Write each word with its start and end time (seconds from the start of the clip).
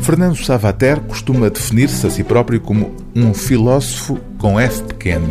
Fernando 0.00 0.36
Savater 0.36 1.00
costuma 1.00 1.50
definir-se 1.50 2.06
a 2.06 2.10
si 2.10 2.24
próprio 2.24 2.60
como 2.60 2.94
um 3.14 3.34
filósofo 3.34 4.18
com 4.38 4.58
F 4.58 4.82
pequeno. 4.84 5.28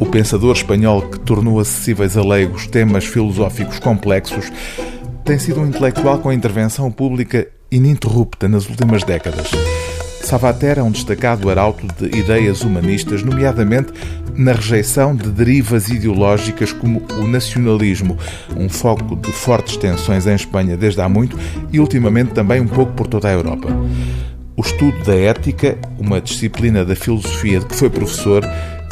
O 0.00 0.06
pensador 0.06 0.54
espanhol 0.54 1.02
que 1.02 1.20
tornou 1.20 1.60
acessíveis 1.60 2.16
a 2.16 2.22
leigos 2.22 2.66
temas 2.66 3.04
filosóficos 3.04 3.78
complexos 3.78 4.50
tem 5.24 5.38
sido 5.38 5.60
um 5.60 5.66
intelectual 5.66 6.18
com 6.18 6.32
intervenção 6.32 6.90
pública 6.90 7.46
ininterrupta 7.70 8.48
nas 8.48 8.68
últimas 8.68 9.04
décadas. 9.04 9.50
Savater 10.26 10.78
é 10.78 10.82
um 10.82 10.90
destacado 10.90 11.50
arauto 11.50 11.86
de 11.98 12.18
ideias 12.18 12.62
humanistas, 12.62 13.22
nomeadamente 13.22 13.92
na 14.36 14.52
rejeição 14.52 15.14
de 15.14 15.28
derivas 15.30 15.88
ideológicas 15.88 16.72
como 16.72 17.02
o 17.18 17.26
nacionalismo, 17.26 18.16
um 18.56 18.68
foco 18.68 19.16
de 19.16 19.30
fortes 19.32 19.76
tensões 19.76 20.26
em 20.26 20.34
Espanha 20.34 20.76
desde 20.76 21.00
há 21.00 21.08
muito 21.08 21.38
e 21.72 21.78
ultimamente 21.78 22.32
também 22.32 22.60
um 22.60 22.66
pouco 22.66 22.92
por 22.92 23.06
toda 23.06 23.28
a 23.28 23.32
Europa. 23.32 23.68
O 24.56 24.62
estudo 24.62 25.02
da 25.04 25.14
ética, 25.14 25.76
uma 25.98 26.20
disciplina 26.20 26.84
da 26.84 26.94
filosofia 26.94 27.60
de 27.60 27.66
que 27.66 27.74
foi 27.74 27.90
professor, 27.90 28.44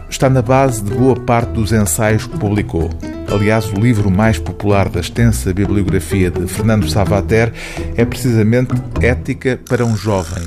está 0.09 0.29
na 0.29 0.43
base 0.43 0.83
de 0.83 0.91
boa 0.91 1.15
parte 1.15 1.52
dos 1.52 1.73
ensaios 1.73 2.27
que 2.27 2.37
publicou. 2.38 2.91
Aliás, 3.33 3.66
o 3.66 3.79
livro 3.79 4.10
mais 4.10 4.38
popular 4.38 4.88
da 4.88 5.01
extensa 5.01 5.55
bibliografia 5.55 6.30
de 6.30 6.47
Fernando 6.49 6.91
Savater 6.91 7.52
é 7.97 8.05
precisamente 8.05 8.74
Ética 9.01 9.60
para 9.69 9.85
um 9.85 9.97
Jovem, 9.97 10.43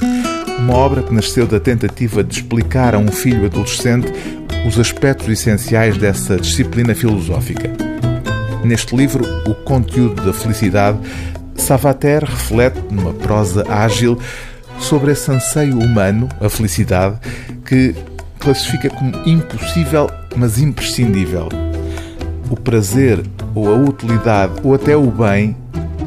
uma 0.59 0.75
obra 0.75 1.03
que 1.03 1.13
nasceu 1.13 1.45
da 1.45 1.59
tentativa 1.59 2.23
de 2.23 2.35
explicar 2.35 2.95
a 2.95 2.97
um 2.97 3.07
filho 3.07 3.45
adolescente 3.45 4.11
os 4.65 4.79
aspectos 4.79 5.27
essenciais 5.27 5.97
dessa 5.97 6.37
disciplina 6.37 6.95
filosófica. 6.95 7.69
Neste 8.63 8.95
livro, 8.95 9.25
O 9.45 9.53
Conteúdo 9.55 10.23
da 10.23 10.33
Felicidade, 10.33 10.97
Savater 11.55 12.23
reflete, 12.23 12.79
numa 12.89 13.13
prosa 13.13 13.65
ágil, 13.69 14.17
sobre 14.79 15.11
esse 15.11 15.29
anseio 15.31 15.79
humano, 15.79 16.29
a 16.39 16.49
felicidade, 16.49 17.17
que 17.65 17.95
classifica 18.39 18.89
como 18.89 19.11
impossível, 19.27 20.09
mas 20.35 20.59
imprescindível. 20.59 21.49
O 22.49 22.55
prazer, 22.55 23.21
ou 23.53 23.73
a 23.73 23.77
utilidade, 23.77 24.53
ou 24.63 24.73
até 24.73 24.95
o 24.95 25.09
bem, 25.09 25.55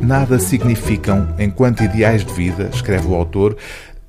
nada 0.03 0.39
significam 0.39 1.29
enquanto 1.39 1.83
ideais 1.83 2.25
de 2.25 2.33
vida, 2.33 2.71
escreve 2.73 3.07
o 3.07 3.15
autor, 3.15 3.57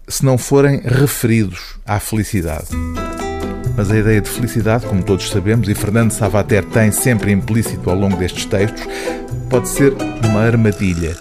se 0.08 0.24
não 0.24 0.38
forem 0.38 0.80
referidos 0.84 1.76
à 1.86 2.00
felicidade. 2.00 2.68
Mas 3.76 3.92
a 3.92 3.98
ideia 3.98 4.22
de 4.22 4.30
felicidade, 4.30 4.86
como 4.86 5.04
todos 5.04 5.30
sabemos, 5.30 5.68
e 5.68 5.76
Fernando 5.76 6.12
Savater 6.12 6.64
tem 6.64 6.92
sempre 6.92 7.32
implícito 7.32 7.90
ao 7.90 7.96
longo 7.96 8.16
destes 8.16 8.46
textos, 8.46 8.88
pode 9.50 9.68
ser 9.68 9.94
uma 10.24 10.42
armadilha. 10.42 11.16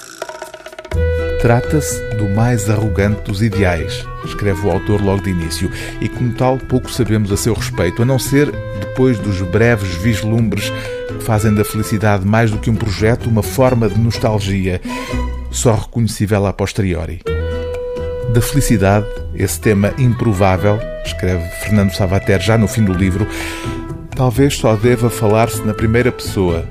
Trata-se 1.42 2.00
do 2.16 2.28
mais 2.30 2.70
arrogante 2.70 3.22
dos 3.22 3.42
ideais, 3.42 4.06
escreve 4.24 4.66
o 4.66 4.70
autor 4.70 5.02
logo 5.02 5.22
de 5.22 5.30
início, 5.30 5.70
e 6.00 6.08
como 6.08 6.32
tal 6.32 6.56
pouco 6.56 6.90
sabemos 6.90 7.30
a 7.30 7.36
seu 7.36 7.52
respeito, 7.52 8.02
a 8.02 8.04
não 8.04 8.18
ser 8.18 8.50
depois 8.80 9.18
dos 9.18 9.42
breves 9.42 9.94
vislumbres 9.96 10.70
que 11.08 11.24
fazem 11.24 11.54
da 11.54 11.64
felicidade 11.64 12.24
mais 12.24 12.50
do 12.50 12.58
que 12.58 12.70
um 12.70 12.76
projeto, 12.76 13.28
uma 13.28 13.42
forma 13.42 13.88
de 13.88 13.98
nostalgia, 13.98 14.80
só 15.50 15.74
reconhecível 15.74 16.46
a 16.46 16.52
posteriori. 16.52 17.35
Da 18.32 18.42
felicidade, 18.42 19.06
esse 19.34 19.58
tema 19.60 19.94
improvável, 19.96 20.78
escreve 21.04 21.48
Fernando 21.60 21.92
Savater 21.92 22.40
já 22.40 22.58
no 22.58 22.68
fim 22.68 22.84
do 22.84 22.92
livro, 22.92 23.26
talvez 24.14 24.56
só 24.56 24.74
deva 24.74 25.08
falar-se 25.08 25.62
na 25.62 25.72
primeira 25.72 26.10
pessoa, 26.10 26.66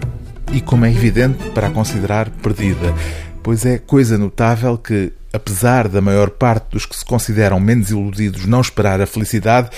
e 0.52 0.62
como 0.62 0.86
é 0.86 0.92
evidente, 0.92 1.50
para 1.52 1.68
a 1.68 1.72
considerar 1.72 2.30
perdida, 2.30 2.94
pois 3.42 3.66
é 3.66 3.78
coisa 3.78 4.18
notável 4.18 4.78
que, 4.78 5.12
apesar 5.34 5.88
da 5.88 6.02
maior 6.02 6.30
parte 6.30 6.72
dos 6.72 6.86
que 6.86 6.96
se 6.96 7.06
consideram 7.06 7.60
menos 7.60 7.90
iludidos 7.90 8.46
não 8.46 8.62
esperar 8.62 9.02
a 9.02 9.08
felicidade, 9.08 9.70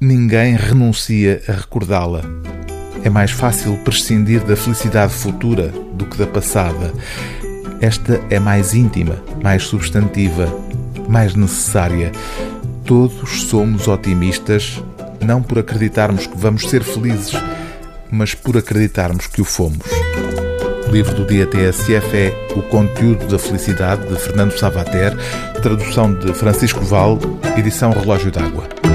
ninguém 0.00 0.54
renuncia 0.54 1.42
a 1.48 1.52
recordá-la. 1.52 2.22
É 3.02 3.10
mais 3.10 3.30
fácil 3.30 3.76
prescindir 3.78 4.42
da 4.44 4.56
felicidade 4.56 5.12
futura 5.12 5.68
do 5.94 6.06
que 6.06 6.16
da 6.16 6.26
passada. 6.26 6.92
Esta 7.80 8.20
é 8.30 8.38
mais 8.38 8.72
íntima, 8.72 9.22
mais 9.42 9.64
substantiva, 9.64 10.48
mais 11.08 11.34
necessária. 11.34 12.12
Todos 12.84 13.44
somos 13.44 13.88
otimistas, 13.88 14.82
não 15.20 15.42
por 15.42 15.58
acreditarmos 15.58 16.26
que 16.26 16.36
vamos 16.36 16.68
ser 16.68 16.82
felizes, 16.82 17.32
mas 18.10 18.34
por 18.34 18.56
acreditarmos 18.56 19.26
que 19.26 19.40
o 19.40 19.44
fomos. 19.44 19.86
O 20.86 20.90
livro 20.90 21.14
do 21.14 21.26
dia 21.26 21.46
TSF 21.46 22.16
é 22.16 22.48
O 22.54 22.62
Conteúdo 22.62 23.26
da 23.26 23.38
Felicidade, 23.38 24.06
de 24.06 24.16
Fernando 24.16 24.56
Savater, 24.58 25.16
tradução 25.62 26.14
de 26.14 26.32
Francisco 26.34 26.80
Val, 26.84 27.18
edição 27.56 27.90
Relógio 27.90 28.30
d'Água. 28.30 28.93